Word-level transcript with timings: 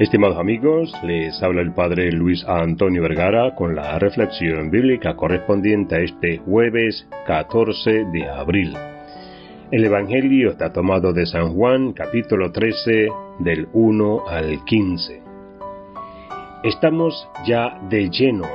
Estimados 0.00 0.38
amigos, 0.38 0.94
les 1.02 1.42
habla 1.42 1.60
el 1.60 1.74
Padre 1.74 2.10
Luis 2.10 2.42
Antonio 2.48 3.02
Vergara 3.02 3.54
con 3.54 3.76
la 3.76 3.98
reflexión 3.98 4.70
bíblica 4.70 5.14
correspondiente 5.14 5.94
a 5.94 5.98
este 5.98 6.38
jueves 6.38 7.06
14 7.26 8.06
de 8.10 8.26
abril. 8.26 8.74
El 9.70 9.84
Evangelio 9.84 10.52
está 10.52 10.72
tomado 10.72 11.12
de 11.12 11.26
San 11.26 11.52
Juan, 11.52 11.92
capítulo 11.92 12.50
13, 12.50 13.08
del 13.40 13.68
1 13.74 14.26
al 14.26 14.64
15. 14.64 15.22
Estamos 16.64 17.28
ya 17.46 17.78
de 17.90 18.08
lleno 18.08 18.48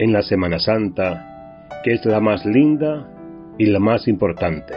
en 0.00 0.12
la 0.12 0.22
Semana 0.22 0.58
Santa, 0.58 1.68
que 1.84 1.92
es 1.92 2.04
la 2.04 2.18
más 2.18 2.44
linda 2.44 3.08
y 3.58 3.66
la 3.66 3.78
más 3.78 4.08
importante. 4.08 4.74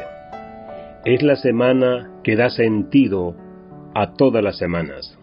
Es 1.06 1.24
la 1.24 1.36
semana 1.38 2.12
que 2.24 2.36
da 2.36 2.52
sentido 2.52 3.36
a 3.96 4.14
todas 4.14 4.44
las 4.44 4.60
semanas. 4.60 5.18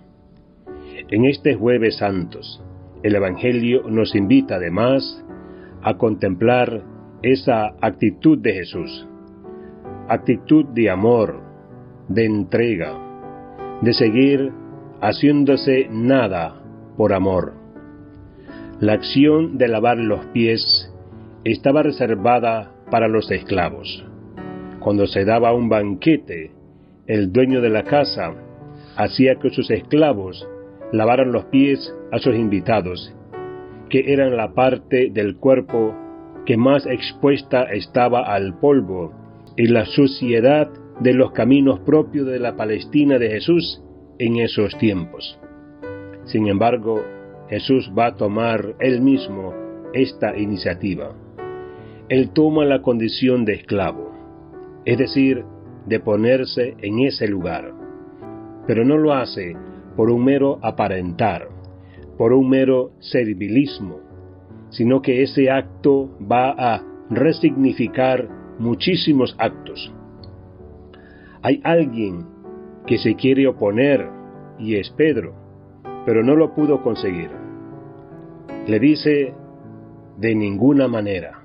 En 1.12 1.26
este 1.26 1.54
jueves 1.56 1.98
santos, 1.98 2.64
el 3.02 3.14
Evangelio 3.14 3.82
nos 3.86 4.14
invita 4.14 4.54
además 4.54 5.22
a 5.82 5.98
contemplar 5.98 6.84
esa 7.22 7.74
actitud 7.82 8.38
de 8.38 8.54
Jesús, 8.54 9.06
actitud 10.08 10.64
de 10.68 10.88
amor, 10.88 11.42
de 12.08 12.24
entrega, 12.24 12.96
de 13.82 13.92
seguir 13.92 14.52
haciéndose 15.02 15.86
nada 15.90 16.62
por 16.96 17.12
amor. 17.12 17.56
La 18.80 18.94
acción 18.94 19.58
de 19.58 19.68
lavar 19.68 19.98
los 19.98 20.24
pies 20.28 20.90
estaba 21.44 21.82
reservada 21.82 22.72
para 22.90 23.06
los 23.08 23.30
esclavos. 23.30 24.02
Cuando 24.80 25.06
se 25.06 25.26
daba 25.26 25.52
un 25.52 25.68
banquete, 25.68 26.52
el 27.06 27.34
dueño 27.34 27.60
de 27.60 27.68
la 27.68 27.82
casa 27.82 28.32
hacía 28.96 29.34
que 29.34 29.50
sus 29.50 29.70
esclavos 29.70 30.48
lavaron 30.92 31.32
los 31.32 31.46
pies 31.46 31.94
a 32.12 32.18
sus 32.18 32.36
invitados, 32.36 33.14
que 33.88 34.12
eran 34.12 34.36
la 34.36 34.54
parte 34.54 35.10
del 35.10 35.36
cuerpo 35.36 35.94
que 36.46 36.56
más 36.56 36.86
expuesta 36.86 37.64
estaba 37.64 38.32
al 38.32 38.58
polvo 38.58 39.12
y 39.56 39.66
la 39.66 39.86
suciedad 39.86 40.70
de 41.00 41.14
los 41.14 41.32
caminos 41.32 41.80
propios 41.80 42.26
de 42.26 42.38
la 42.38 42.56
Palestina 42.56 43.18
de 43.18 43.30
Jesús 43.30 43.82
en 44.18 44.36
esos 44.36 44.76
tiempos. 44.78 45.38
Sin 46.24 46.46
embargo, 46.48 47.02
Jesús 47.48 47.90
va 47.96 48.06
a 48.06 48.14
tomar 48.14 48.76
él 48.80 49.00
mismo 49.00 49.52
esta 49.92 50.36
iniciativa. 50.36 51.14
Él 52.08 52.30
toma 52.30 52.64
la 52.64 52.82
condición 52.82 53.44
de 53.44 53.54
esclavo, 53.54 54.12
es 54.84 54.98
decir, 54.98 55.44
de 55.86 56.00
ponerse 56.00 56.76
en 56.78 57.00
ese 57.00 57.26
lugar, 57.26 57.72
pero 58.66 58.84
no 58.84 58.96
lo 58.96 59.12
hace 59.12 59.56
por 59.96 60.10
un 60.10 60.24
mero 60.24 60.58
aparentar, 60.62 61.48
por 62.16 62.32
un 62.32 62.48
mero 62.48 62.92
servilismo, 63.00 64.00
sino 64.70 65.02
que 65.02 65.22
ese 65.22 65.50
acto 65.50 66.10
va 66.20 66.50
a 66.50 66.82
resignificar 67.10 68.28
muchísimos 68.58 69.34
actos. 69.38 69.92
Hay 71.42 71.60
alguien 71.64 72.26
que 72.86 72.98
se 72.98 73.14
quiere 73.14 73.46
oponer 73.46 74.08
y 74.58 74.76
es 74.76 74.90
Pedro, 74.90 75.34
pero 76.06 76.22
no 76.22 76.36
lo 76.36 76.54
pudo 76.54 76.82
conseguir. 76.82 77.30
Le 78.66 78.78
dice 78.78 79.34
de 80.18 80.34
ninguna 80.34 80.88
manera. 80.88 81.42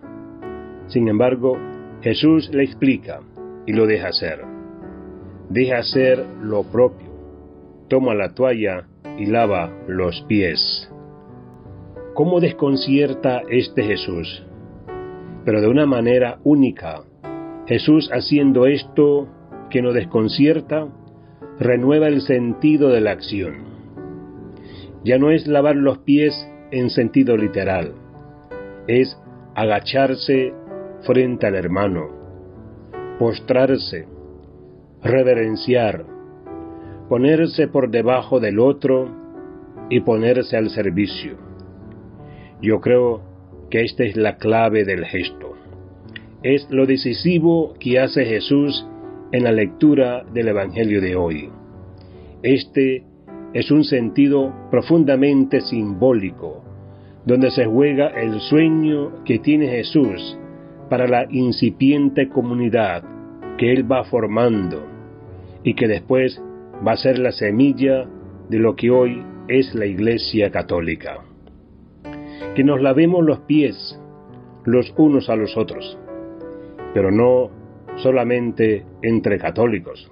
Sin 0.87 1.07
embargo, 1.07 1.57
Jesús 2.01 2.49
le 2.53 2.63
explica 2.63 3.19
y 3.65 3.73
lo 3.73 3.87
deja 3.87 4.09
hacer. 4.09 4.41
Deja 5.49 5.79
hacer 5.79 6.25
lo 6.41 6.63
propio 6.63 7.06
toma 7.87 8.13
la 8.13 8.33
toalla 8.33 8.87
y 9.17 9.25
lava 9.25 9.71
los 9.87 10.21
pies. 10.27 10.91
¿Cómo 12.13 12.39
desconcierta 12.39 13.41
este 13.49 13.83
Jesús? 13.83 14.45
Pero 15.45 15.61
de 15.61 15.67
una 15.67 15.85
manera 15.85 16.39
única. 16.43 17.03
Jesús 17.67 18.09
haciendo 18.11 18.65
esto 18.65 19.27
que 19.69 19.81
nos 19.81 19.93
desconcierta, 19.93 20.87
renueva 21.59 22.07
el 22.07 22.21
sentido 22.21 22.89
de 22.89 23.01
la 23.01 23.11
acción. 23.11 23.55
Ya 25.03 25.17
no 25.17 25.31
es 25.31 25.47
lavar 25.47 25.75
los 25.75 25.99
pies 25.99 26.33
en 26.71 26.89
sentido 26.89 27.37
literal, 27.37 27.93
es 28.87 29.17
agacharse 29.55 30.53
frente 31.01 31.47
al 31.47 31.55
hermano, 31.55 32.09
postrarse, 33.19 34.07
reverenciar, 35.01 36.05
ponerse 37.09 37.67
por 37.67 37.89
debajo 37.89 38.39
del 38.39 38.59
otro 38.59 39.09
y 39.89 40.01
ponerse 40.01 40.57
al 40.57 40.69
servicio. 40.69 41.37
Yo 42.61 42.81
creo 42.81 43.21
que 43.69 43.81
esta 43.81 44.03
es 44.03 44.15
la 44.15 44.37
clave 44.37 44.83
del 44.83 45.05
gesto. 45.05 45.53
Es 46.43 46.67
lo 46.69 46.85
decisivo 46.85 47.73
que 47.79 47.99
hace 47.99 48.25
Jesús 48.25 48.87
en 49.31 49.43
la 49.43 49.51
lectura 49.51 50.23
del 50.33 50.49
Evangelio 50.49 51.01
de 51.01 51.15
hoy. 51.15 51.49
Este 52.43 53.03
es 53.53 53.71
un 53.71 53.83
sentido 53.83 54.53
profundamente 54.69 55.61
simbólico, 55.61 56.63
donde 57.25 57.51
se 57.51 57.65
juega 57.65 58.07
el 58.07 58.39
sueño 58.39 59.23
que 59.23 59.39
tiene 59.39 59.67
Jesús 59.67 60.37
para 60.89 61.07
la 61.07 61.25
incipiente 61.29 62.29
comunidad 62.29 63.03
que 63.57 63.73
Él 63.73 63.91
va 63.91 64.03
formando 64.05 64.85
y 65.63 65.73
que 65.73 65.87
después 65.87 66.41
va 66.85 66.93
a 66.93 66.97
ser 66.97 67.19
la 67.19 67.31
semilla 67.31 68.07
de 68.49 68.59
lo 68.59 68.75
que 68.75 68.89
hoy 68.91 69.23
es 69.47 69.73
la 69.75 69.85
Iglesia 69.85 70.51
Católica. 70.51 71.23
Que 72.55 72.63
nos 72.63 72.81
lavemos 72.81 73.23
los 73.23 73.39
pies 73.41 73.99
los 74.67 74.93
unos 74.97 75.29
a 75.29 75.35
los 75.37 75.55
otros, 75.55 75.97
pero 76.93 77.09
no 77.09 77.49
solamente 77.95 78.85
entre 79.01 79.39
católicos, 79.39 80.11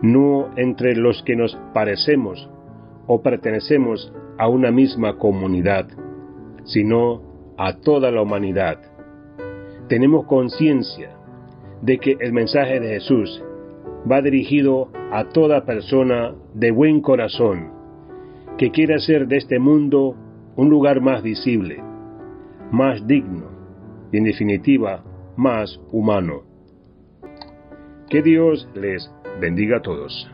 no 0.00 0.48
entre 0.56 0.96
los 0.96 1.22
que 1.22 1.36
nos 1.36 1.54
parecemos 1.74 2.48
o 3.06 3.22
pertenecemos 3.22 4.10
a 4.38 4.48
una 4.48 4.70
misma 4.70 5.18
comunidad, 5.18 5.86
sino 6.64 7.54
a 7.58 7.74
toda 7.80 8.10
la 8.10 8.22
humanidad. 8.22 8.80
Tenemos 9.88 10.24
conciencia 10.24 11.10
de 11.82 11.98
que 11.98 12.16
el 12.20 12.32
mensaje 12.32 12.80
de 12.80 12.88
Jesús 12.88 13.42
va 14.10 14.22
dirigido 14.22 14.90
a 15.10 15.28
toda 15.28 15.64
persona 15.64 16.34
de 16.54 16.70
buen 16.70 17.00
corazón 17.00 17.72
que 18.58 18.70
quiera 18.70 18.96
hacer 18.96 19.28
de 19.28 19.36
este 19.36 19.58
mundo 19.58 20.16
un 20.56 20.68
lugar 20.68 21.00
más 21.00 21.22
visible, 21.22 21.80
más 22.72 23.06
digno 23.06 23.46
y 24.12 24.18
en 24.18 24.24
definitiva 24.24 25.04
más 25.36 25.80
humano. 25.92 26.42
Que 28.10 28.22
Dios 28.22 28.68
les 28.74 29.10
bendiga 29.40 29.78
a 29.78 29.82
todos. 29.82 30.28